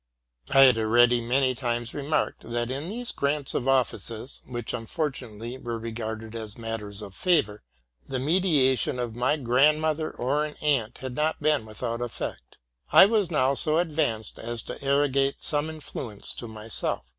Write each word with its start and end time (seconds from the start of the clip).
I 0.51 0.61
had 0.61 0.79
already 0.79 1.21
many 1.21 1.53
times 1.53 1.93
remarked, 1.93 2.49
that 2.49 2.71
in 2.71 2.89
these 2.89 3.11
grants 3.11 3.53
of 3.53 3.67
offices, 3.67 4.41
which 4.47 4.71
unfortu 4.73 5.29
nately 5.29 5.59
were 5.59 5.77
regarded 5.77 6.35
as 6.35 6.57
matters 6.57 7.03
of 7.03 7.13
favor, 7.13 7.61
the 8.07 8.17
mediation 8.17 8.97
of 8.97 9.15
my 9.15 9.37
grandmother 9.37 10.09
or 10.09 10.43
an 10.43 10.55
aunt 10.55 10.97
had 10.97 11.15
not 11.15 11.39
been 11.39 11.67
without 11.67 12.01
effect. 12.01 12.57
I 12.91 13.05
was 13.05 13.29
now 13.29 13.53
so 13.53 13.77
advanced 13.77 14.39
as 14.39 14.63
to 14.63 14.83
arrogate 14.83 15.43
some 15.43 15.69
influence 15.69 16.33
to 16.33 16.47
my 16.47 16.67
self. 16.67 17.05